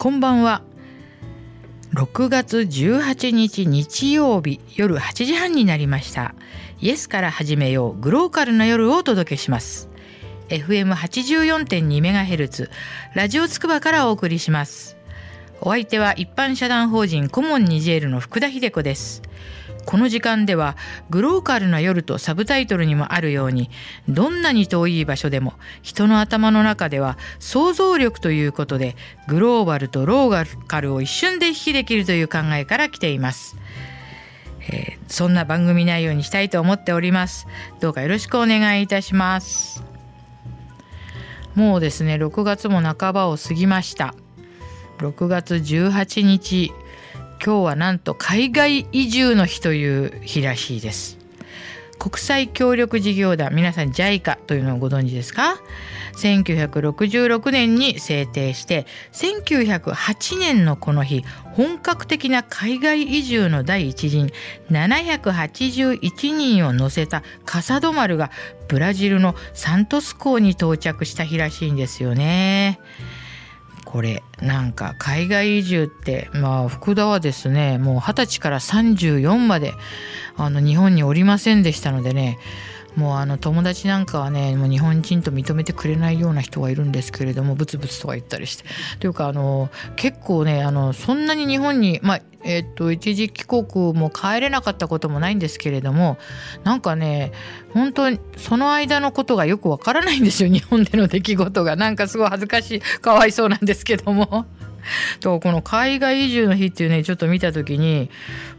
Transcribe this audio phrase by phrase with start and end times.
[0.00, 0.62] こんばんは。
[1.92, 6.34] 6月18日日曜日夜8時半になりました。
[6.80, 9.90] イエスから始めようグローカルな夜をお届けします。
[10.48, 12.70] FM84.2MHz
[13.14, 14.96] ラジオつくばからお送りします。
[15.60, 19.20] お相手は一般社団法人コモンニジェールの福田秀子です。
[19.84, 20.76] この時間では
[21.08, 23.70] グローカルな夜とサブタイトルにもあるように
[24.08, 28.96] どんなに遠い場所でも人の頭の中では想像力ということで
[29.28, 33.56] グローバルとローカルを一瞬で引きできるという考えから来ています。
[34.72, 37.46] えー、そんな番組内容にしたいと思っております。
[37.80, 39.82] どうかよろしくお願いいたします。
[41.54, 44.14] もうですね6月も半ばを過ぎました。
[44.98, 46.72] 6月18日
[47.42, 51.18] 今日はなんと海外移住の日という日らしいです
[51.98, 55.60] 国際協力事業団皆さん JICA というのをご存知ですか
[56.16, 64.30] ？1966年に制定して1908年のこの日本格的な海外移住の第一陣
[64.70, 68.30] 781人を乗せた笠止丸が
[68.68, 72.80] ブラジルのサントス港に到着した日らしいんですよね。
[73.90, 79.74] これなんか海外移住ってまあ福田はですねもう二十歳から34まで
[80.36, 82.38] あの日本におりませんでしたのでね
[82.96, 88.64] もうあの友達なんかはねもう日本人と認めてくれないような人がいるんですけれどもブツブツとか言ったりして
[88.98, 96.18] というかあの結構ねあのそんなに日本にまあえっと一時帰国も帰れなかったこともないんですけれども
[96.64, 97.32] なんかね
[97.72, 104.46] 本当にその間のことがよくわからないんですよ日本での出来事がなんかすごい恥ずかしいかわいそうなんですけども。
[105.20, 108.10] とこの海外移住の日っていうねちょっと見た時に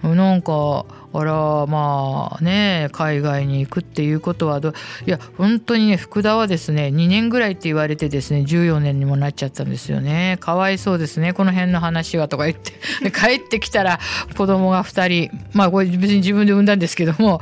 [0.04, 4.70] なんかあらまあね海外に行くっていうことはど
[5.06, 10.38] いや本当にね福田はですね2年ぐらいって言われてですね14年にもなっちゃったんですよね。
[10.40, 12.72] かわいそうですねこの辺の話はとか言って。
[13.04, 14.00] で 帰ってきたら
[14.38, 17.42] 子供が2人まあこれ別に自分で産んだんですけども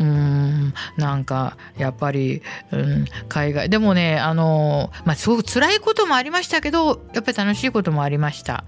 [0.00, 2.40] うんなんかやっぱり、
[2.72, 8.64] うん、海外でもねあのまあすごく辛いこともありましたけどやっぱり楽しいこともありました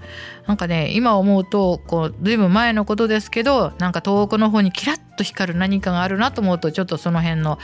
[0.46, 7.58] なんかね今思うとこう随分前のことですけどなんか遠くの方にキラッと光る何かがあるなと思うとちょっとその辺の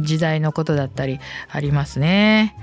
[0.00, 1.20] 時代のことだったり
[1.50, 2.56] ありますね。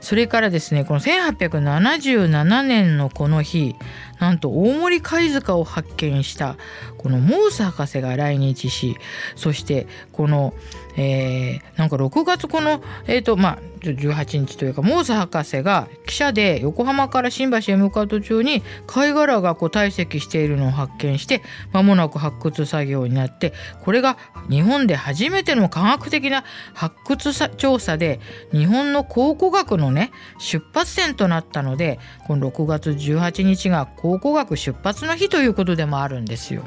[0.00, 3.76] それからですねこの1877年のこの日
[4.20, 6.56] なんと大森貝塚を発見した
[6.98, 8.96] このモース博士が来日し
[9.34, 10.54] そしてこの、
[10.96, 13.58] えー、なんか6月このえっ、ー、とまあ
[13.88, 21.42] 18日というかモース博士が汽車で横浜から新橋へ向かう途中に貝殻がこう堆積しているのを発見して
[21.72, 23.52] 間もなく発掘作業になって
[23.82, 24.18] これが
[24.48, 28.20] 日本で初めての科学的な発掘調査で
[28.52, 36.64] 日本の考古学のね出発点となったのでこの6月18日が考古学出発の日ということでもあるんですよ。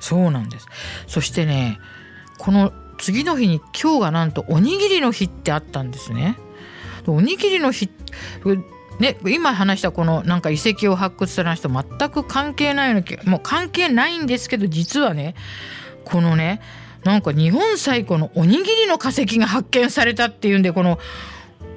[0.00, 0.66] そうなんです
[1.06, 1.78] そしてね
[2.38, 6.36] この次の日に今日がなんとおにぎりの日ってあったんですね。
[7.06, 7.90] おにぎりの日
[9.00, 15.34] ね、今話したこのなんか遺跡を発掘する人全く関係ないのもう関係ないんですけど実はね
[16.04, 16.60] このね
[17.02, 20.98] なんか日本最古のおにぎりの化石が発見されたっていうんでこの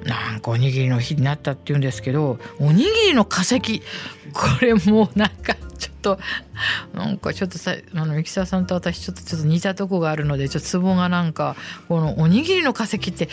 [0.04, 3.80] なんかおにぎりの日になったっていうんですけどおにぎりの化石
[4.34, 6.18] これもうなんかちょっと
[6.94, 11.56] なんかちょっとさあのミキサーさんと私ちょっとちょっと似たとこがあるのでちょっとツボがなんか
[11.88, 13.28] このおにぎりの化石って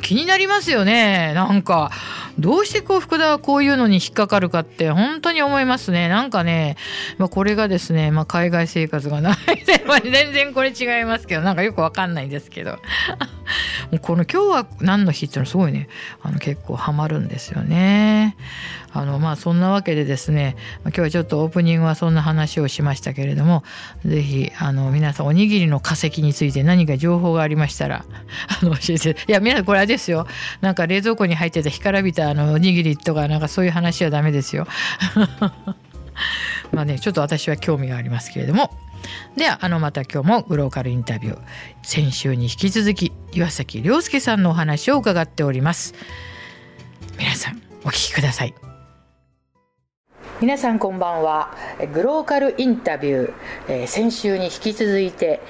[0.00, 1.32] 気になりますよね。
[1.34, 1.90] なんか
[2.38, 6.08] どうしてこう福田はこういうのに引っかかるかって本当に思いますね。
[6.08, 6.76] なんかね、
[7.18, 9.36] まあ、これがですね、まあ、海外生活がない
[10.02, 12.78] 全然これ違いますけどなんかよくわかんないんですけど。
[14.02, 15.88] この今日は何の日っていうのすごいね
[16.22, 18.36] あの結構ハマるんですよね。
[18.92, 23.62] あのまあそんなわけでですね今日はちょっとオープニングはそんな話をしましたけれども
[24.04, 28.04] 是非あの皆さんおにぎりの化石について何か情報がありましたら
[28.62, 29.16] あの教えて。
[29.28, 30.26] いや皆さんこれあれですよ。
[30.60, 34.66] なんか冷蔵庫に入ってた干からびたあのおにぎりとかなんかそういう話はダメですよ。
[36.72, 38.70] まあねちょっと私は興味がありますけれども。
[39.36, 41.38] ではあのまた今日もグローカルインタビュー。
[41.82, 45.94] 先週に引き続き岩崎亮介さんのお話を伺っております。
[47.18, 48.67] 皆さんお聞きください。
[50.40, 51.52] 皆さんこんばんは。
[51.92, 53.32] グローカルインタビュー、
[53.66, 55.40] えー、先週に引き続いて、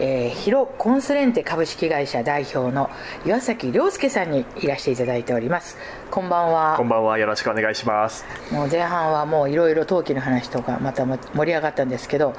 [0.00, 2.90] えー、ヒロコンスレンテ株式会社代表の
[3.24, 5.76] 岩崎亮介さんにいらしていただいております。
[6.10, 6.74] こんばんは。
[6.76, 7.18] こんばんは。
[7.18, 8.24] よろしくお願いします。
[8.50, 12.34] もう前半はもういろいろ陶器の話とかまた盛り上がったんですけど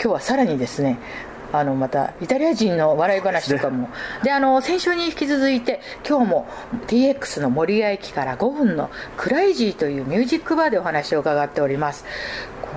[0.00, 1.00] 今日はさらにですね
[1.52, 3.88] あのまたイタリア人の笑い話とかも。
[4.22, 6.48] で、あの先週に引き続いて今日も
[6.86, 12.04] TX の守谷駅から5分のクライジーというミュージックバーでお話を伺っております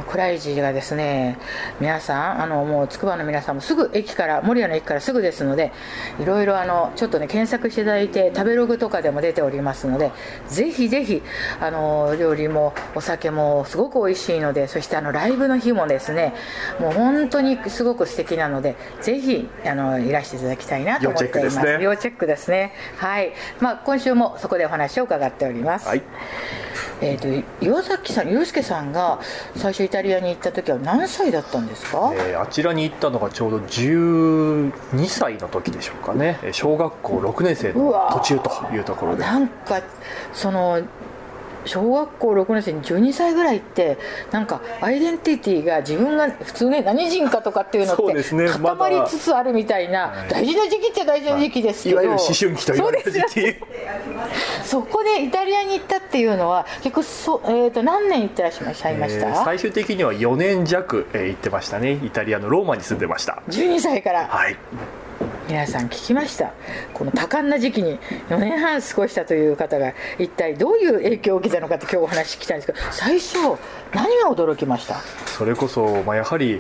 [0.10, 1.38] クライジーがですね
[1.80, 5.72] 皆さんあのもう筑波の皆さんもすぐ駅から守谷の駅からすぐですので
[6.20, 10.12] いろいろあのちょっとね検索していただいて食べログとかでも出ておりますので
[10.48, 11.22] ぜひぜひ
[11.60, 16.34] あの料理もお酒もすごく美味しいのでそしてあのライブの日もですね
[16.80, 21.60] もう本当にすごく素敵なのでぜひあのいらしていただきたいなと思っています。
[21.82, 22.74] 要チェックですね。
[22.98, 23.34] はい。
[23.60, 26.04] まあ今週もそこでお話を伺っております、はい。
[27.02, 29.20] えーと、岩崎さん、祐介さんが
[29.56, 34.72] 最初イタリアに行った時は何歳だったんですか、えー、あちらに行ったのがちょうど12
[35.08, 36.40] 歳の時でしょうかね。
[36.52, 39.24] 小学校6年生の途中というところで。
[39.24, 39.82] なんか
[40.34, 40.82] その
[41.66, 43.98] 小学校6年生に12歳ぐらいって
[44.32, 53.56] なんかアイデンティティが自分が普通ね何人かとかっていうのって固まりつつあるみたいな、大事な時期って大事な時期ですけど、い、わゆる思春期と言われる時期。
[54.64, 58.82] そこでイタリアに行ったっていうのは結構そ、えー、と何年行ってらっしゃいまし
[59.20, 61.94] た、えー、最終的には4年弱、えー、行ってましたね。
[61.94, 63.42] イタリアのローマに住んでました。
[63.50, 64.28] 12歳から。
[64.28, 64.58] はい
[65.48, 66.54] 皆さん聞きました。
[66.94, 68.00] この多感な時期に
[68.30, 73.38] 4年半過ごしたという方が一体どういう影響を受けたのかって今日お話聞きたいんですけど最初
[73.94, 74.96] 何が驚きました？
[75.28, 76.60] それこそ、まあ、やはり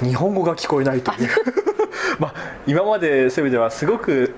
[0.00, 1.28] 日本語が聞こえないという。
[2.18, 2.34] まあ
[2.66, 4.34] 今までそういう意味ではすごく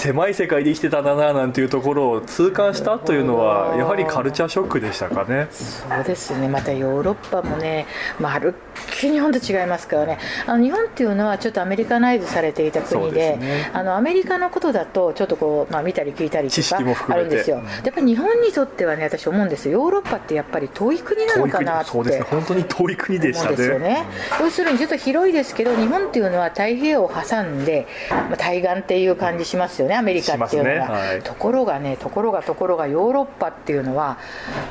[0.00, 5.48] 狭い世界で生きてたんだななんていうところを痛感したというのはやはりカルチャーショックでしたかね。
[5.50, 6.48] そうですね。
[6.48, 7.86] またヨーロッパもね、
[8.18, 10.18] まるっきり日本と違いますからね。
[10.46, 16.78] あの日本っていうのはちょっとアメリカナイズされていた国で、ね、あのアメリカのことだとちょっとこう、まあ、見たり聞いたりとか
[17.12, 17.56] あるんですよ。
[17.84, 19.72] やっぱり日本にとってはね私思うんですよ。
[19.72, 21.90] ヨーロッパってやっぱり遠い国なのかなって。
[21.90, 22.24] そうですね。
[22.30, 23.56] 本当に遠い国でしたね。
[23.56, 24.06] ですよね。
[24.40, 30.80] 要するにちょっと広いですけど日本っていうのは太平洋を挟んで、まあ、対岸っていう感じしますよねアメリカっていうのは、ね。
[30.80, 34.18] はい、ところがねところがところがヨーロッパっていうのは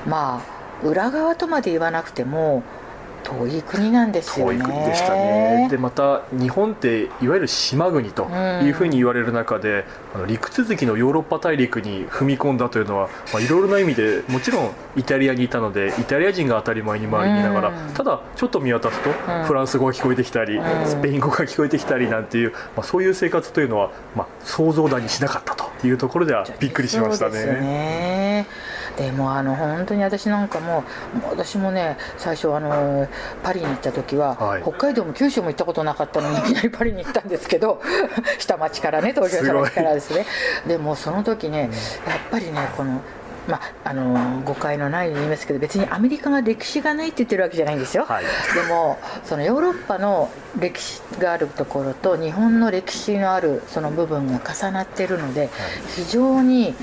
[0.05, 2.63] まあ裏側とまで言わなくても
[3.23, 4.59] 遠い国なんですよね。
[4.59, 5.67] 遠い国でしたね。
[5.69, 8.25] でまた日本っていわゆる島国と
[8.63, 19.11] いうふうに言われる中で、うん、あの陸続きのヨーロッパ大陸に踏み込んだというのは、まあ、いろいろな意味でもちろんイタリアにいたのでイタリア人が当たり前に周りにいながら、うん、ただちょっと見渡すと、
[19.45, 28.47] フランス語が聞こえてきたり、うん、スペイン語が聞こえてきたりなんていう、まあ、そういう生活というのは、まあ、想像だにしなかったというところではびっくりしましたね。
[28.97, 30.83] でもあの本当に私なんかも
[31.29, 33.07] 私もね最初あの
[33.43, 37.81] パリに行った時は、はい、北海道も九州も行ったことなかったのに いきなりパリに行ったんですけど
[38.37, 40.25] 下町からね東京下町からですね。
[40.67, 41.69] でもその時ね、
[42.07, 43.01] やっぱりねこの
[43.49, 48.29] まあ、あの誤解のないように言いますけど別にアメリカが歴史がないって言ってるわけじゃないんですよ、はい、で
[48.69, 50.29] もそのヨーロッパの
[50.59, 55.49] 歴史があるところと日本の歴史のあるその部分が重なっているので
[55.95, 56.75] 非常に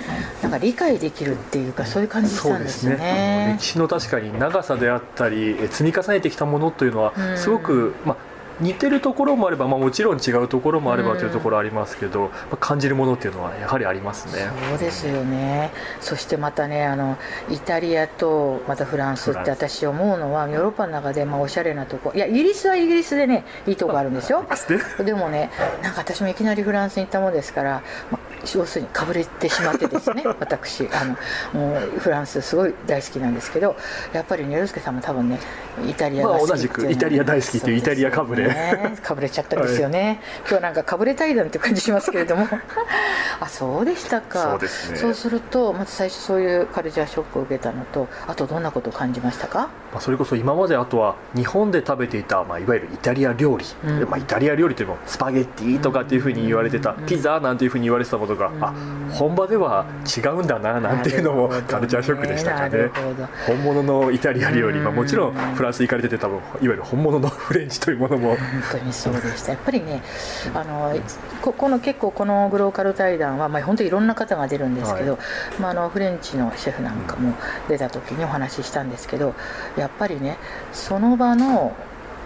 [0.42, 14.49] なんか理解できるっていうかそういう感じしたんですね、ね、歴史の確かに長さであったり積み重ねてきたものというのはすごく、まあ似てるところもあれば、まあ、もちろん違うところもあればというところありますけど、まあ、感じるものっていうのはやはりありますね。
[14.70, 15.70] そうですよね。
[16.00, 17.19] そしてまたねあの
[17.50, 24.44] イタリアとまたフランスって私思うのはヨーロッパの中でまあおしゃれなとこいやイギリスはイギリスでねいいとこあるんですよ。
[24.99, 25.50] でもね
[25.82, 33.76] なんか私もいきなりフランスに行ったものですから、まあ要するにかぶれてしまってですね 私あのもうフランスすごい大好きなんですけど
[34.12, 35.38] やっぱりねルスケさんも多分ね
[35.86, 42.46] イタリアが好き、まあ、同じくイタリア大好きというイタリアかぶれ、ね、かぶれちゃったんですよね、はい、今日なんかかぶれ対談って感じしますけれども。
[43.38, 44.50] あそうでしたか。
[44.53, 58.74] そうです、ね、そうするとまず最初そういうカルチャーショックを受けたのとあとどんなことを感じましたか、まあ、それこそ今まであとは日本で食べていた、まあ、いわゆるイタリア料理、うん、まあ、イタリア料理というのもスパゲッティとかっていうふうに言われてた、うん、ピザなんていうふうに言われてたことが、うん、あ
[59.12, 62.90] 本場では違うんだななんていうのもカルチャーショックでしたかね。
[63.46, 68.28] 本物のイタリア料理、まあ、もちろんフランス行かれてて多分いわゆる本物の フレンチというものも。
[68.31, 68.38] 本
[68.72, 69.52] 当にそうでした。
[69.52, 70.02] やっぱりね
[70.55, 70.94] あの
[71.43, 77.34] ここの結構このグローカル対談は、まあ、本当にいろんな方が出るんですけど、はい、まあ、あのフレンチのシェフなんかも
[77.69, 79.34] 出た時にお話ししたんですけど
[79.76, 80.38] やっぱりね
[80.72, 81.74] その場の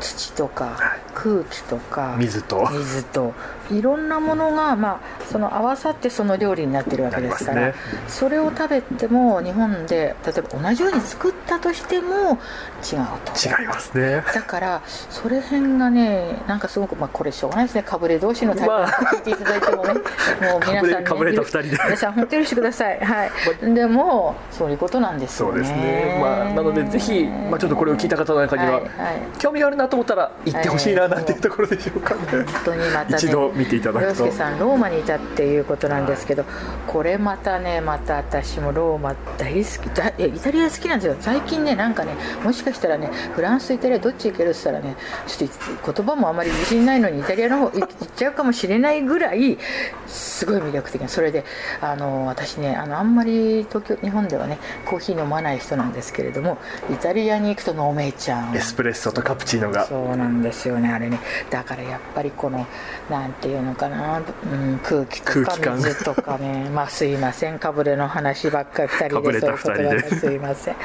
[0.00, 2.68] 土とか空気とか水と。
[2.72, 3.34] 水と
[3.70, 7.74] いろんなものが、まあ、その合わさってその料理になってるわけですから、ね、
[8.08, 12.38] それを食べても日本で例えば同じように作ったとしても
[12.82, 13.60] 違うと。
[13.60, 14.22] 違いますね。
[14.34, 17.82] だからそれ辺がねなんかすごく、まあ、これしょうがないですね。
[17.82, 19.94] かぶれ同士の対話を聞いていただいてもね、
[20.40, 21.70] まあ、もう皆さん、ね、かぶれた2人で。
[21.70, 23.30] 皆さん本当に許してください、はい、
[23.74, 25.52] でもそういうことなんですよね。
[25.52, 28.92] そうですね、まあ、なのでぜひ、まあ、ちょっとこれを聞いた方の中には、はいはい、
[29.38, 32.20] 興味があるなと思ったら行ってほしいななんていうところでしょうかね。
[32.30, 34.24] 本当にまたね一度見ていただくと。
[34.24, 36.44] 洋介さんローマにいたっていうことなんですけど、
[36.86, 41.16] これまたねまた私もローマ大好きだイタリア好きなんですよ。
[41.20, 45.50] 最近ねなんかねもしかしたらねフランスイタリアどっち行けるって言ったらねちょっ
[45.84, 49.58] と言葉もあまり自信ないのにイタリアの方 行っちゃうかもしれないぐらい
[50.06, 51.08] すごい魅力的な。
[51.08, 51.44] それで
[51.80, 56.58] あの私ねあのあんまり東京日本ではねコーヒー飲まない人なんですけれども
[56.90, 58.56] イタリアに行くと飲めちゃう。
[58.56, 59.84] エスプレッソとカプチーノが。
[59.86, 61.18] そうなんですよねあれね。
[61.50, 62.66] だからやっぱりこの
[63.10, 66.68] なんていうのかな、うん、空気とか水とかね。
[66.74, 67.58] まあすいません。
[67.58, 69.40] かぶれの話ばっかり2人で。
[69.40, 70.20] そういうことばっかり二人で。
[70.20, 70.76] すいません。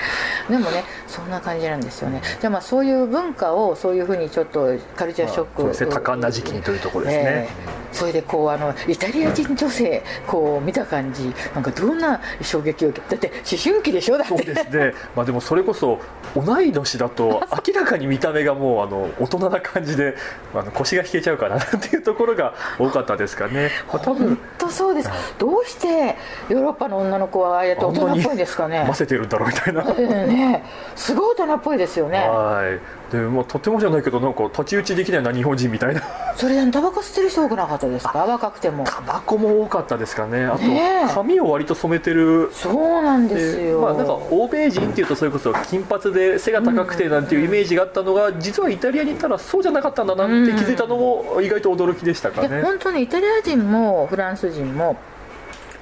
[0.50, 2.22] でもねそんな感じなんですよね。
[2.42, 5.92] じゃあまあそういう文化をそういうふうにちょっとカルチャーショック、そうですね。
[5.92, 7.50] 多感な時期にというところですね、ええ。
[7.92, 11.34] それでこうあのイタリア人女性こう見た感じ。
[11.54, 14.18] なんかどんな衝撃を受けだって思春期でしょ？
[14.18, 14.30] だって。
[14.30, 16.00] そうですね、まあ、でもそれこそ
[16.36, 20.16] 同い年だと 明らかに見た目がもうあの大人な感じで
[20.54, 22.45] あの腰が引けちゃうかなっていうところが
[22.78, 26.16] 多かったですかね、まあ、多本分当そうです、どうして
[26.50, 30.64] ヨーロッパの女の子はああやって大人っぽいんですかね混ぜてるんだろうみたいなええね
[30.96, 36.02] すごい大人っぽいですよねはいで、まあ、とてもじゃないけどなんか太刀打ちできないな日本人みたいな。
[36.36, 38.26] それでタバコ吸ってる人多くなかったですか？
[38.26, 38.84] 若くても。
[38.84, 40.46] タバコも多かったですかね。
[40.46, 42.50] あと髪を割と染めてる。
[42.54, 52.62] そうなんですよ、まあ、なんか欧米人っていうとそれこそ金髪で背が高くてなんていうイメージがあったのが実はイタリアに行ったらそうじゃなかったんだなって気づいたのも意外と驚きでしたかね。
[52.62, 54.98] 本当にイタリア人もフランス人も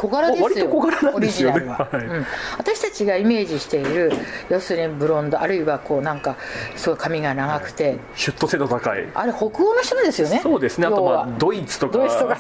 [0.04, 0.70] 小柄ですよ。
[0.78, 1.12] 割とね。
[1.14, 2.06] オリジナルは、はい。
[2.06, 2.26] うん。
[2.58, 4.12] 私たちがイメージしている
[4.50, 6.36] 要するにブロンドあるいはこうなんか
[6.76, 9.08] すごい髪が長くて、シュッと背の高い。
[9.14, 10.42] あれ北欧の人ですよね。
[10.44, 10.88] そうですね。
[10.88, 11.98] あとまあドイツとか。
[11.98, 12.38] ドイツとか。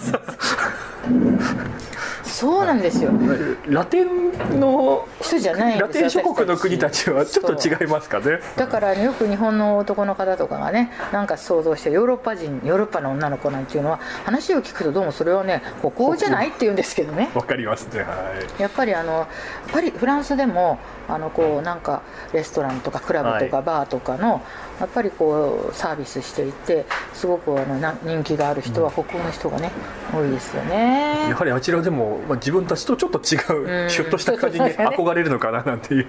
[2.23, 3.11] そうなんですよ。
[3.67, 7.39] ラテンの人じゃないんですラテン諸国の国たちはち。
[7.39, 8.39] ょっと違いますかね。
[8.55, 17.29] だから、ね、よく日本の男の方とかがねなんか想像してヨーロッパ人ヨーロッパの女の子なんていうのは話を聞くとどうもそれはね北欧じゃないって言うんですけどね。
[17.35, 18.01] わかりますね。
[18.01, 18.61] はい。
[18.61, 19.27] やっぱりあの
[19.71, 22.01] パリフランスでもあのこうなんか
[22.33, 24.41] レストランとかクラブとかはバーとかの、
[24.79, 29.71] やっぱりこうサービスしていてすごくあのな人気がある人は北欧の人がね、
[30.13, 31.29] 多いですよね。
[31.29, 33.85] やはりあちらでも、まあ、自分たちとちょっと違うん。
[33.85, 36.07] うシュッとした感じに憧れるのかななんていう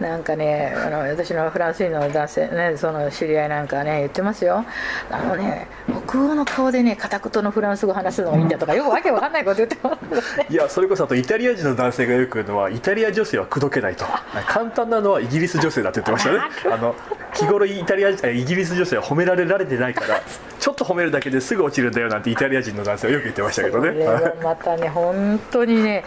[0.00, 4.64] なんかねあの私のフランス人の男性ねその知り合いなんかね言ってますよ。
[5.10, 5.68] あのね
[6.06, 10.46] 北欧の顔でね片言のフランス語話すのがいいんだとか よくわけわかんないこと言ってますね。
[10.48, 14.04] いやそれこそあとイタリア人の男性がよく言うのはイタリア女性は口説けないと。
[14.46, 16.38] 簡単なのはイギリス女性だって言ってましたね。
[16.72, 16.94] あの
[17.38, 20.20] 日頃イタリアえイギリス女性は褒められられてないから
[20.58, 24.04] ちょっと褒めるだけですぐ落ちるんだよなんてイタリア人の男性はよく言ってましたけどね。
[24.42, 26.04] またね本当にね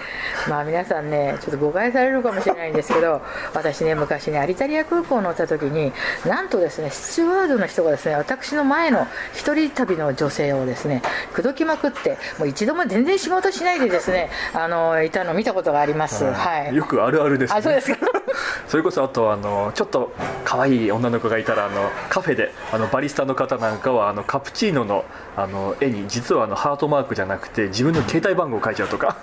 [0.49, 3.21] まあ皆さんねちょっと誤解されるかもしれないんですけど
[3.53, 5.93] 私ね昔ねアリタリア空港乗った時に
[6.25, 11.01] なんとですねスチュワードの人がですね私の前の一人旅の女性をですね
[11.33, 16.25] 口説きまくってもう一度も全然仕事しないでですねあのいたのを見たことがあります。
[16.25, 16.75] はい。
[16.75, 17.97] よくあるあるです、ね、あそうですか。
[18.67, 20.11] それこそあとあのちょっと
[20.43, 29.17] 可愛い女の子がいたらあのカフェであのバリスタの方なんかはあのカプチーノのあの絵に実はあのハートマークじゃなくて自分の携帯番号を書いちゃうとか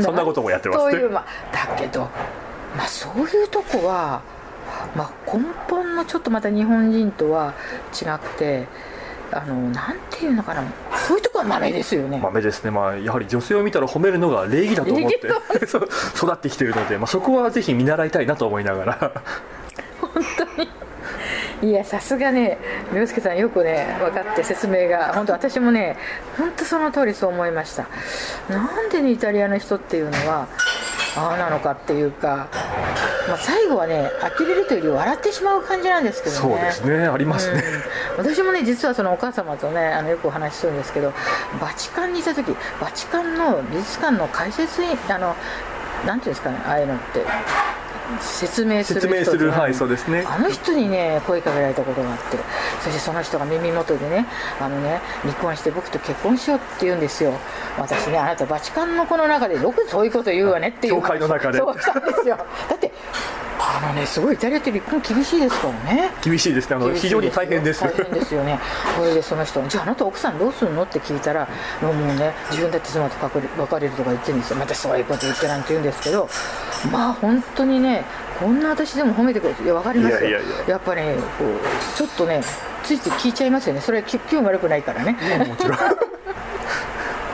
[0.00, 2.02] そんなこともやってますねという、ま、だけど、
[2.76, 4.22] まあ、そういうとこは、
[4.94, 7.54] まあ、根本のちょっとまた日本人とは
[7.92, 8.66] 違くて
[9.30, 10.64] あのなんていうのかな
[11.06, 12.18] そういうとこは豆ですよね。
[12.18, 15.28] 豆ですね、まあ、やはり女性を見たら褒めるのが礼儀だと思って
[16.16, 19.22] 育ってきてるので、まあ、そこはぜひ見習いたいなと思いながら
[21.62, 22.58] いやさすがね
[22.94, 25.12] 涼介さんよくね分かって説明が。
[25.14, 25.96] 本当私もね
[26.36, 27.86] 本当その通りそう思いました。
[28.48, 30.46] なんでねイタリアの人っていうのは
[31.16, 32.48] ああなのかっていうか、
[33.26, 34.08] まあ、最後はね
[34.38, 36.40] 呆れるというより笑ってしまう感じなんですけどね。
[36.40, 37.62] そうですねありますね、
[38.18, 41.12] うん、私もね実はそのお母様とねあのよくお話しするんですけど
[41.60, 45.34] バチカンにいた時バチカンの美術館の解説員あの
[46.06, 47.24] なんていうんですかねああいうのって
[48.20, 50.24] 説明する人説明するとはいそうですね。
[50.26, 52.38] あの人にね声かけられたことがあって
[52.82, 54.26] そしてその人が耳元でね
[54.60, 57.32] あのね離婚して僕と結婚しようって言うんですよ。
[57.78, 60.94] 私ねあなたバチカンの子の中でよくそういうこと言うわねっていう。
[60.94, 61.58] 教会の中で。
[61.58, 62.36] そうしたんですよ。
[62.68, 62.92] だって
[63.60, 66.10] あのねすごいイタリアって離婚厳しいですからね。
[66.22, 66.76] 厳しいですね。
[66.76, 67.82] あの非常に大変です。
[67.82, 68.58] 大変ですよね。
[68.96, 71.48] それでその人にじゃああなた奥さんどうするのって聞いたら
[71.82, 74.56] もうね自分だって妻と別れ別れるとか言ってるんですよ。
[74.56, 76.28] またそういうこと言ってなんて言うんですけど
[76.92, 78.04] まあ本当にね
[78.38, 80.30] こんな私でも褒めてくれていや分かりますよ。
[80.30, 82.42] いやっぱねこうちょっとね
[82.84, 83.80] ついつい聞いちゃいますよね。
[83.80, 85.16] それ気分悪くないからね。
[85.46, 85.78] もちろん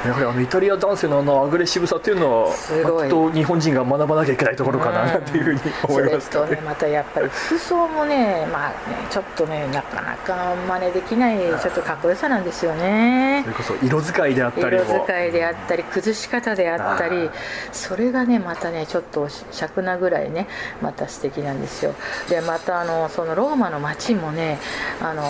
[0.05, 3.05] やはりあのイタリア男性のあのアグレッシブさっていうのはすごい。
[3.05, 8.77] きっと日本人が学ばなきゃいけないところかなっていうふうに思いますそれとねまたやっぱり服装もねまあね
[9.11, 13.43] ちょっとねなかなか真似できないちょっとかっこよさなんですよね。
[13.45, 17.31] それこそ色使いであったり色も使いであったり崩し方であったり
[17.73, 20.47] それがねまたねちょっと尺なぐらいね
[20.83, 21.95] また素敵なんですよ。
[22.29, 24.59] でまたあのそのローマの街もね
[25.01, 25.23] あの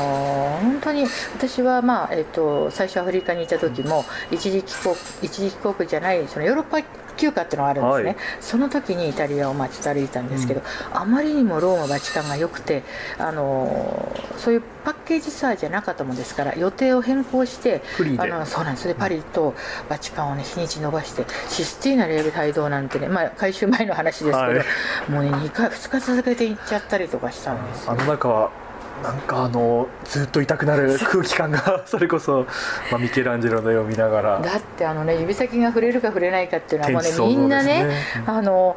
[0.60, 6.82] 本当に私はまあえっと最初アフリカにいた時も一時帰国一時帰国じゃないそのヨーロッパ
[7.16, 8.16] 休暇っていうのがあるんですね、はい。
[8.40, 12.82] その時にイタリアを街と歩いたんですけど、あまりにもローマバチカンが良くて
[13.18, 17.82] あのそういうパッケージツアーじゃなかったもんですから予定を変更して
[18.18, 18.88] あのそうなんです。
[18.88, 19.54] でパリと
[19.88, 25.10] バチカンをね日にち伸ばしてシスティーナレール帯同なんてね、まあ、改修前の話ですけど、はい。
[25.10, 27.92] もうね2回2日続けて行っちゃったりとかしたんですよ。
[27.92, 28.63] あの中は
[29.02, 32.46] なんかあのずっと痛くなる空気感が それこそ、
[32.90, 34.38] まあ、ミケランジェロの絵を見ながら。
[34.40, 37.86] だってあのね指先が触れるか触れないかっていうのはもうね天地創造みんなね
[38.26, 38.76] あの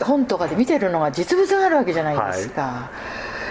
[0.00, 2.90] う本とかで見てるのが実物があるわけじゃないですか、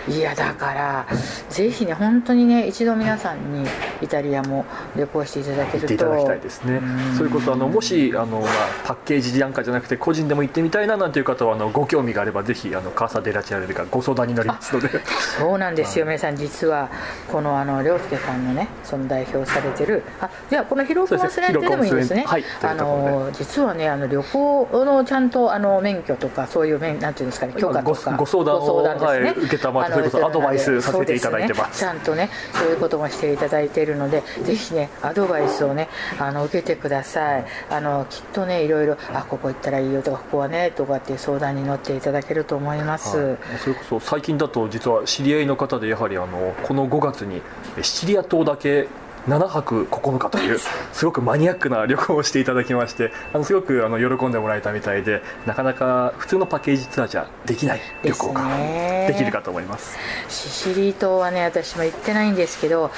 [0.09, 1.07] い、やだから
[1.49, 3.67] ぜひね本当にね一度皆さんに
[4.01, 6.77] イタリアも旅行していただけると行っていただきたいですね。
[6.77, 7.17] うん。
[7.17, 8.49] それこそあのもしあの、まあ、
[8.85, 14.89] パッケージなんかじゃなくて個人でも行ってみたいななんていう方はあのご興味があればぜひあのカーサ・デラチアレルがご相談になりますので。
[15.39, 16.89] そうなんですよ、皆さん、実は
[17.31, 21.47] このあの涼介さんのね、その代表されてる、あじゃあ、この広岡そうですね。
[21.47, 22.43] スレンテでもいいんですね、はい。
[22.61, 31.71] というところの実はね、あの旅行のちゃんとあの免許とか、そういう免、なんていうんですかね、許可とか、ごご相談をですね、はい受けたまっそれこそアドバイスさせていただいてます。
[31.71, 35.89] ねちゃんとね、そういうこともしていただいているので、ぜひね、アドバイスをね、
[36.19, 43.17] あの受けてください、あのきっとね、いろいろ、あここ行ったらいいよとか、ここはねとかっていう相談に乗っていただけると思います。
[43.17, 43.37] はい。
[43.59, 47.41] それこそ最近だと実は知り合いの方でやはりあのこの5月に
[47.77, 48.87] えシチリア島だけ
[49.27, 50.59] 7泊9日という
[50.93, 58.41] すごくマニアックな旅行をしていただきましてあのすごくあの喜んでもらえたみたいでなかなか普通のパッケージツアーじゃできない旅行が
[59.07, 59.97] できるかと思います。
[60.29, 62.91] シシリ島はね私も行ってないんですけど、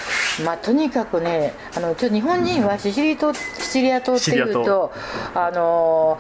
[0.46, 4.92] まあ、とにかくねあのちょっと日本人はシシリ島シチリア島っていうと
[5.34, 6.20] あの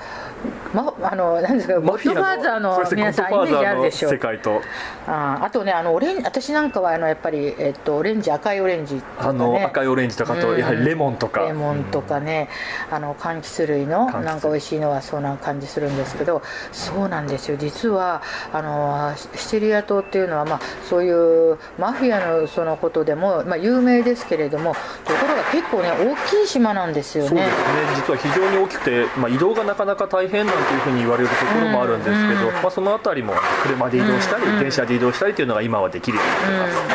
[0.73, 4.62] まあのなんですかゴッドファーザーの皆さんイメージあるでしょ世界と。
[5.07, 10.59] ああとねあのオレン私なんかはあのやっぱり、えっと、オレンジ赤いオレンジね、あの赤いオレンジとかとうん。
[10.59, 11.41] やはりレモンとか。
[11.41, 12.49] レモンとかね、
[12.89, 17.57] あの柑橘類のなんか美味しいのはそうな感じするんですけどそうなんですよ。
[17.57, 18.21] 実は
[18.53, 20.59] あのシチリア島っていうのは、まあ、
[20.89, 24.73] そういうマフィアのそのことでも、まあ、有名ですけれども
[25.05, 27.29] ところが結構ね大きい島なんですよね。
[27.29, 27.53] そうですね。
[27.95, 32.53] 実は非常に大きくて、まあ、移動がなかなか大変なんていうふうに言われるところもあるんですけど、うん。
[32.53, 33.33] まあ、そのあたりも
[33.63, 34.59] 車で移動したり、うん。
[34.59, 36.79] 電車で移動したりというのが今はできるようになってます。
[36.79, 36.91] うんうん、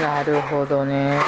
[0.00, 1.14] なるほどね。
[1.14, 1.20] や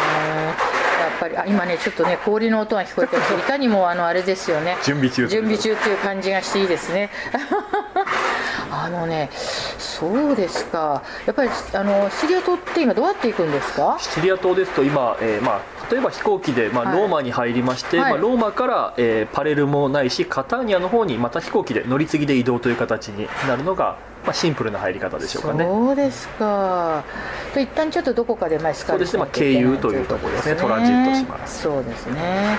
[1.16, 4.76] っぱりあ今ねちょっとね氷の音が聞こえてますいかにもあのあれですよね。
[4.84, 7.10] 準備中準備中っていう感じがしていいですね。
[8.70, 9.30] あのね
[9.78, 11.02] そうですか。
[11.26, 13.96] やっぱりあのシチリア島って今どうやって行くんですか？
[13.98, 15.60] シチリア島ですと今、えーまあ、
[15.92, 16.98] 例えば飛行機で、まあ、はい。
[16.98, 18.12] ローマに入りまして、はい。
[18.12, 25.64] まあ、ローマから、えーパレルモないしカターニャの方にまた飛行機で乗り継ぎで移動という形になるのが、まあ、シンプルな入り方でしょうかね。
[25.64, 27.02] そうですか
[27.52, 29.18] と一旦ちょっとどこかでまあスカルそうですね。
[29.20, 30.60] まあ経由というところですね。
[30.60, 31.62] トランジットします。
[31.62, 32.58] そうですね。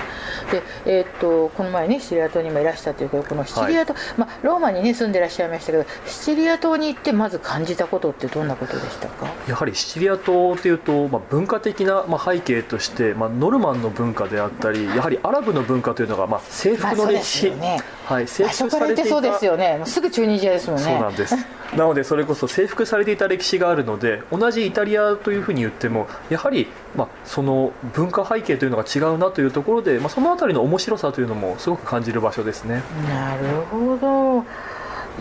[0.50, 9.26] で、えーっとこの前ねシチリア島にもいらしたということでこのシチリア島、まあ、ローマにね住んでらっしゃいましたけどシチリア島に行ってまず感じたことってどんなことでしたか？
[9.46, 19.80] やはりシチリア島というと、まあ、文化的な、まあ、背景として、まあ、ノルマンの文化であったりやはりアラブの文化というのが、まあ、制服の歴史、まあねはい、制服されてそうですよね。
[19.84, 20.84] すぐチュニジアですもんね。
[20.84, 21.36] そうなんです。
[21.76, 32.82] なのでそれこそ征服されていた歴史があるので同じイタリアというふうに言ってもやはり、まあ、その文化背景というのが違うなというところで、まあ、その辺りの面白さというのもすごく感じる場所ですね。
[33.08, 34.44] なるほど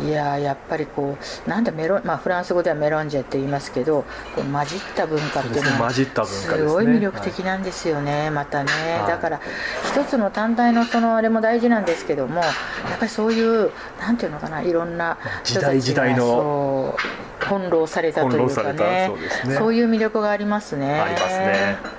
[0.05, 4.03] いやーやっぱりこうなんだメロン、まあ、フランス語ではメロンジェって言いますけど
[4.35, 9.07] こう混じった文化っていうのはすごい魅力的なんですよね、またね、はい。
[9.07, 9.41] だから
[9.91, 12.49] 一つの単体のそのあれも大事なんですけどもや
[12.95, 19.09] っぱりそういうなんていうのかないろんな人たちが時代時代のそう翻弄されたというかね。
[19.45, 19.55] ね。
[19.57, 20.99] そういう魅力がありますね。
[20.99, 21.98] ありますね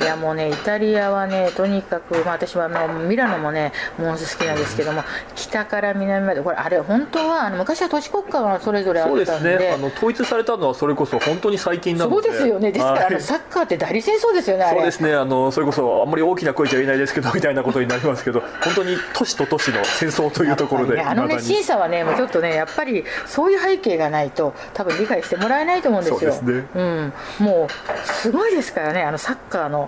[0.00, 5.02] いやもうねイタリアはねとにかく、まあ、私はもうミラノもねものすごく好きなんですけども
[5.34, 9.70] 北から南までこれあれ本当はあの昔は都市国家がそれぞれあそうですったんでね。
[9.70, 12.28] あの統一されたのはそれこそ本当に最近なので。
[12.28, 12.72] そうですよね。
[12.72, 13.06] ですから、はい。
[13.06, 15.14] あのサッカーって代理戦争ですよねそうですね。
[15.14, 26.32] あのそれこそあんまり大きな声じゃ言えないですけどみたいなことになりますけど本当に都市と都市の戦争というところでねあのね審査はねもうちょっとねやっぱりそういう背景がないと多分理解してもらえないと思うんですよ。
[26.32, 26.68] そうですね。
[26.74, 27.12] うん、
[27.44, 29.87] もうすごいですからねあのサッカーの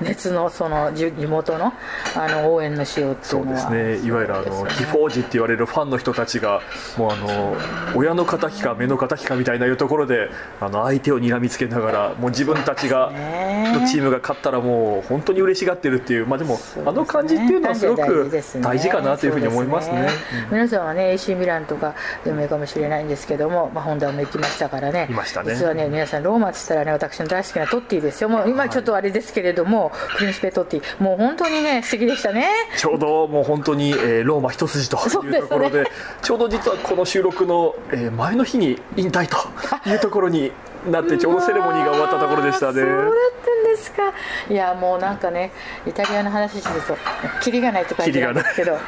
[0.00, 1.72] 熱のその地元の
[2.14, 3.58] あの応援のしようっていうのは。
[3.58, 4.06] そうですね。
[4.08, 6.60] いわゆるあのティフォージって言われるファンの人たちが
[6.96, 7.56] もうあの
[7.94, 10.30] 親の敵か目の敵かみたいないうところで
[10.60, 18.30] あの相手を睨みつけながらもう自分たちがのチームが勝ったらもう本当に嬉しがってるっていうまあでもあの感じっていうのはすごく
[18.60, 20.08] 大事かなというふうに思いますね。
[20.50, 25.06] 皆さんはね AC ミランとか有名かもしれないんですけども、まあ、ホンダも行きましたからね。
[25.10, 25.54] いましたね。
[25.54, 28.28] 実はね皆さんローマって言ったらね私の大好きなトッティですよ。
[28.28, 29.85] もう今ちょっとあれですけれども、はい、
[30.16, 31.02] プリンシペトッティ。
[31.02, 32.48] もう本当にね素敵でしたね。
[32.76, 35.90] ちょうどもう本当に、えー、ローマ一筋というところで、ね、
[36.22, 40.52] ちょうど実はこの収録の、えー、前の日に引退というところに
[40.90, 42.74] なってちょうどセレモニーが終わったところでしたね。
[42.74, 43.10] そうだっ
[43.44, 44.12] たんですか。
[44.48, 45.52] いやもうなんかね
[45.86, 46.96] イタリアの話すると
[47.42, 48.78] キリがないと書いてあるんですけど、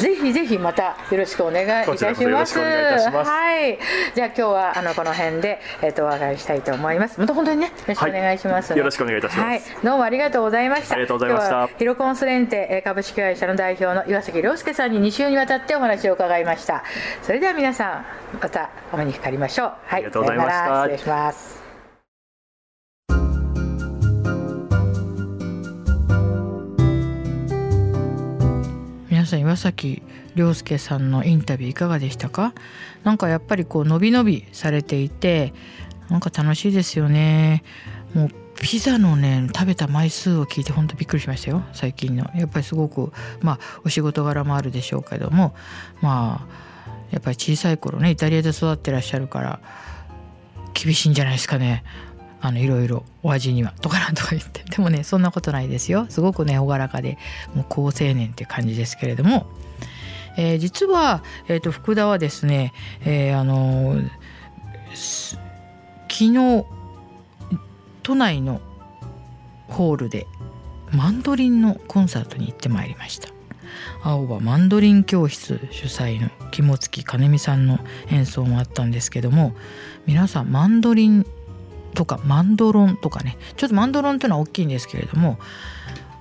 [0.00, 2.58] ぜひぜひまたよろしくお願いいたします。
[2.58, 3.78] はい。
[4.14, 7.20] じゃあ今日はあのこの辺でえっ、ー、とお別れしたいと思います。
[7.20, 9.46] また本当にねよろしくお願いします、ねはい、よろしくお願いいたします。
[9.46, 9.62] はい。
[9.84, 10.94] どうもありがとうございました。
[10.94, 11.66] ありがとうございました。
[11.78, 16.84] ヒロコンスレンテ株式会社の代表の岩崎亮介さんに2週にわたってお話を伺いました。
[17.22, 19.66] それでは皆さんまたお目にかかりましょう。
[19.66, 19.76] はい。
[19.90, 20.82] ありがとうございました。
[20.84, 21.47] 失礼します。
[29.28, 30.02] さん岩崎
[30.34, 32.54] 亮介さんのインタビューいかがでしたか？
[33.04, 35.52] なんかやっぱりこう伸び伸びされていて
[36.08, 37.62] なんか楽しいですよね。
[38.14, 41.62] もうピザのね食べた枚数を聞いて本当びっくりしましたよ。
[41.72, 42.28] 最近の。
[42.34, 45.54] やっぱりすごくまあお仕事柄もあるでしょうけども
[46.00, 46.68] まあ
[47.12, 49.60] やっぱり小さい頃ねイタリアで育ってらっしゃるから
[50.74, 51.84] 厳しいんじゃないですかね。
[52.40, 54.62] あのいろいろお味にはとかなんとか言って。
[54.64, 56.06] でもねそんなことないですよ。
[56.08, 57.18] すごくね朗らかで
[57.54, 59.46] もう好青年っていう感じですけれども、
[60.36, 62.72] えー、実は、えーと、福田はですね、
[63.04, 63.96] えー、あの
[64.94, 66.64] 昨日
[68.02, 68.60] 都内の
[69.68, 70.26] ホールで
[70.92, 73.28] マンドリンのコンサートに行ってまいりました。
[74.02, 79.54] 青葉マンドリン教室主催の肝付金美さんの演奏もあったんですけども
[80.06, 81.26] 皆さんマンドリン
[81.98, 85.36] とかマンドロンとかねちょっとマンドロンっていうのは大きいんですけれども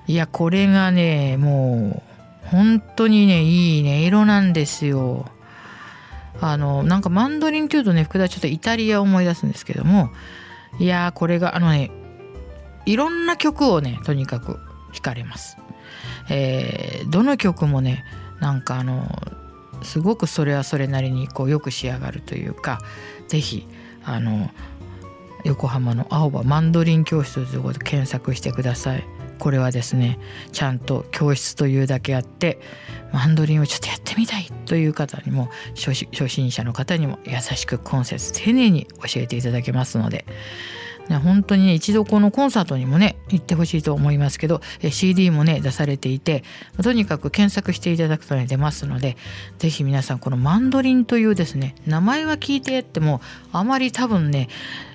[0.08, 2.02] いやこれがねも
[2.44, 5.30] う本当にねいい音色なんですよ。
[6.42, 10.10] あのなんかマンドリンっていうとね福田ちょっとイタリアを思い出すんですけども
[10.80, 11.92] いやこれがあのね
[12.88, 14.54] いろんな曲をねとにかく
[14.94, 15.58] 弾かれます。
[16.30, 18.04] えー、どの曲もね
[18.40, 19.08] なんかあの
[19.84, 22.80] すごくそれはそれなりにこうよく仕上がるというか
[23.28, 23.68] 是非
[24.04, 24.50] あの
[25.48, 29.04] 横浜の青葉マンドリン教室ということで検索してください。
[29.40, 30.20] これはですね
[30.52, 32.60] ちゃんと教室というだけあって
[33.14, 40.26] マンドリンをちょっとやってみたいという方にも初心者の方にも優しく今節丁寧に教えていただけますので
[41.15, 46.43] 本当にね一度このコンサートにもね行ってほしいと思いますけど CD もね出されていて
[46.84, 49.17] とにかく検索していただくとね出ますので
[49.58, 54.50] 是非皆さんこのマンドリンというですね名前は聞いてやってもあまり多分ね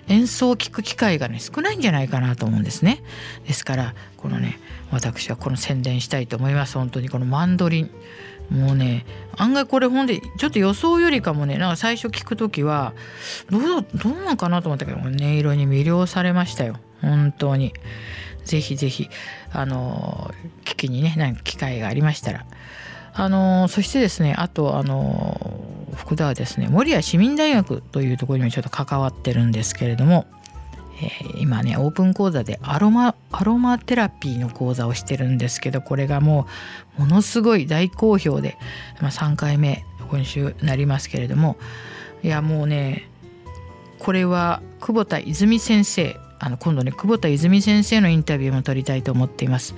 [0.08, 3.02] 演奏を聴く機会がね少ないんじゃないかなと思うんですね。
[3.46, 4.58] ですからこのね
[4.90, 6.76] 私はこの宣伝したいと思います。
[6.76, 7.90] 本当にこのマンドリン。
[8.50, 12.92] もうね案外これほんでちょっと予想よりかもねなんか最初聞く時は
[13.50, 13.62] どう
[13.94, 16.76] どうなんかなと思ったけど音色に魅了されましたよ。
[17.00, 17.72] 本当に。
[18.44, 19.08] ぜひぜひ
[19.52, 20.32] あの
[20.64, 22.44] 聞きにね何か機会がありましたら。
[23.14, 25.60] あのそしてですねあとあの
[25.94, 30.26] 福田はですね守谷市民大学というところにもちょっと関わってるんですけれども
[31.02, 36.46] えー、今ねオープン講座でアロマアロマテラピーの講座をしてるんですけどこれがも
[36.98, 38.56] うものすごい大好評で、
[39.00, 41.56] まあ、3回目今週なりますけれども
[42.22, 43.08] いやもうね
[43.98, 49.74] これは久保田泉先生あの今度ね久保田泉先生のインタビューも取りたいと思っています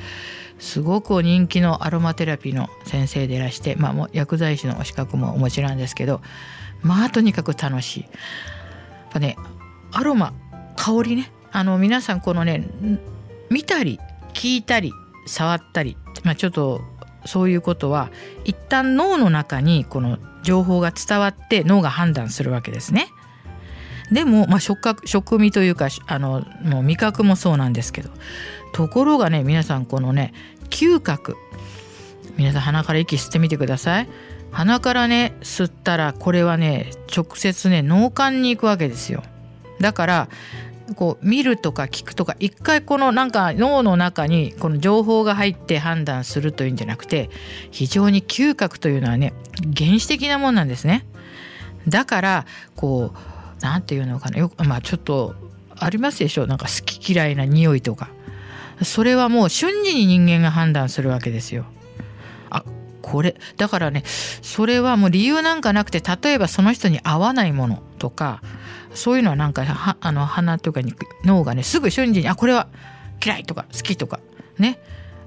[0.58, 6.20] すごく人気のアロマテラピーの先生でいらして、まあ、薬剤師の資格もお持ちなんですけど
[6.82, 8.00] まあとにかく楽しい。
[8.02, 8.10] やっ
[9.12, 9.36] ぱね
[9.92, 10.34] アロマ
[10.76, 11.32] 香りね。
[11.52, 12.68] あの皆さんこのね
[13.50, 14.00] 見たり
[14.32, 14.92] 聞いたり
[15.26, 16.80] 触ったり、まあ、ちょっと
[17.24, 18.10] そういうことは
[18.44, 23.08] 一旦脳の中にこの情報が伝わって脳が判断するわけですね。
[24.12, 28.10] でも、まあ、触覚食味というかあのもう味覚もそうなんですけど
[28.72, 30.34] ところがね皆さんこのね
[30.70, 31.36] 嗅覚。
[32.36, 34.08] 皆さん鼻から息吸ってみてください。
[34.50, 39.22] 鼻からね吸ったらこれはね直接ね脳幹に行くわけですよ。
[39.84, 40.28] だから
[40.96, 47.28] こう見るとか聞くとか一回このなんか脳の中にこの情報が入って判断するというんじゃなくて
[47.70, 49.34] 非常に嗅覚というのはね
[49.76, 51.04] 原始的なもんなんですね。
[51.86, 53.18] だからこう
[53.60, 55.34] 何て言うのかなよまあちょっと
[55.76, 58.08] ありますでしょなんか好き嫌いな匂いとか
[58.82, 61.66] それはもう瞬時に人間が判断するわけですよ。
[62.48, 62.64] あ
[63.02, 68.42] これだからねそれはもう理由なんかなくて例えばその人に合わないものとか
[68.92, 70.92] そういうのはなんかはあの鼻とかに
[71.24, 72.68] 脳がねすぐ瞬時にあこれは
[73.24, 74.20] 嫌いとか好きとか
[74.58, 74.78] ね。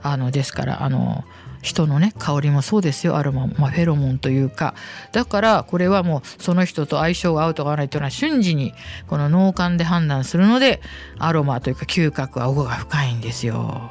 [0.03, 1.25] あのですからあの
[1.63, 3.17] 人のね香りもそうですよ。
[3.17, 4.75] アロマ、まあ、フェロモンというか。
[5.11, 8.73] だからこれはもうその人と相性が合うとか合わないというのは瞬時に
[9.07, 10.81] この脳幹で判断するので
[11.17, 13.89] アロマというか嗅覚は奥が深いんですよ。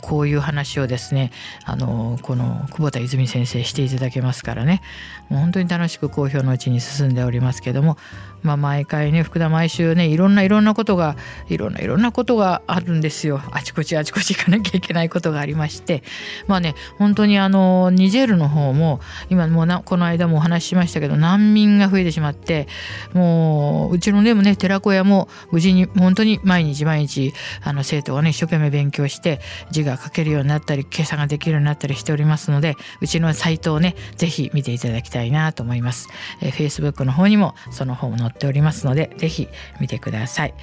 [0.00, 1.30] こういう話をですね
[1.64, 4.82] あのこの久保田泉先生していただけますからね。
[5.28, 7.96] もう本当に楽しく好評のうちに進んでおりますけども
[8.42, 11.16] まあ、毎回ね福田毎週ねいろんないろんなことが
[11.48, 16.02] いろんないろんなことがあるんですよあちこちあちこち行かなきゃいけないことがありまして
[16.46, 22.66] まあね本当にあのニジェールの方も今もうなこの間もお話ししましたけど難民が増えてしまって
[23.12, 36.08] もううちのでもね寺子屋も無事に本当に毎日毎日あの生徒がね一生懸命勉強して字が書けるようになったり計算ができるようになったりしておりますのでうちのサイトをね是非見ていただきたいなと思います。
[36.40, 39.48] えー、f a c e b o o の方にもその本を載っておりますので、ぜひ
[39.80, 40.54] 見てください。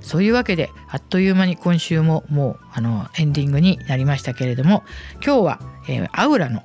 [0.00, 4.84] そういうわけで、あっという間に今週ももうあのエンディングになりましたけれども、
[5.24, 6.62] 今日は、えー、アウラの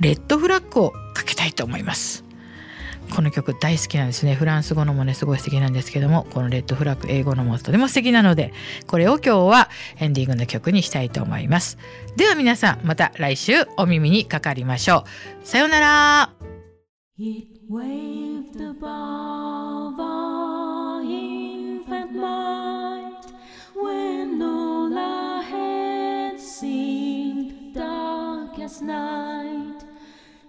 [0.00, 2.24] レッドフラッグをかけたいと思います。
[3.14, 4.34] この曲大好きなんですね。
[4.34, 8.52] フランス語のもね、すごい素敵なんですけども、このレッドフラッグ英語のもとても素敵なので、
[8.86, 11.78] これを今日はエンディングの曲にしたいと思います。
[12.16, 15.04] では皆さん、また来週お耳にかかりましょ
[15.42, 15.46] う。
[15.46, 16.37] さようなら。
[17.18, 23.32] Waved above our infant mind
[23.74, 29.82] when all our heads seemed dark as night.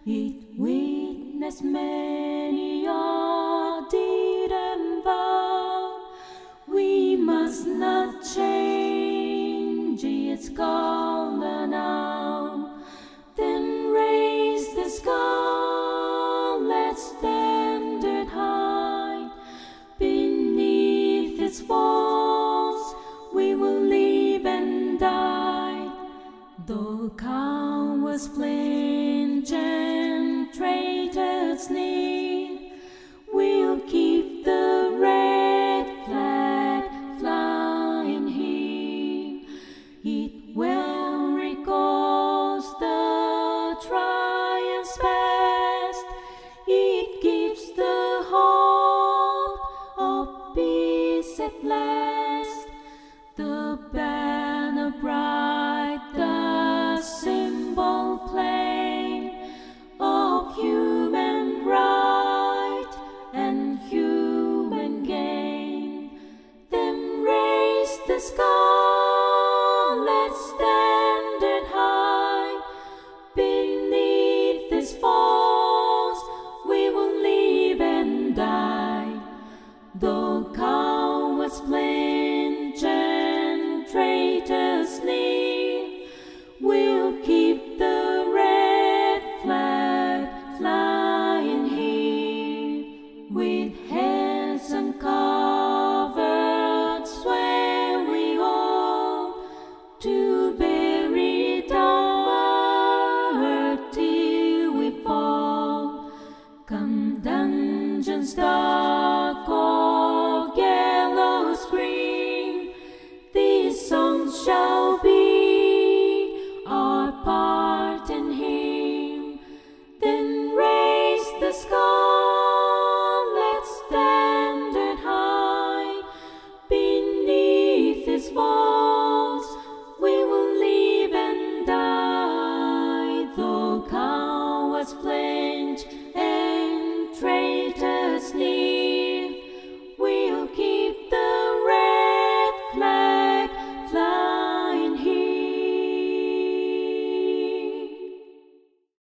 [0.06, 2.69] It witnessed many
[28.20, 28.59] was flaming.